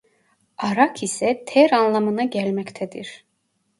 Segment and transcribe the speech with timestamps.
[0.57, 3.25] Arak ise ter anlamına gelmektedir.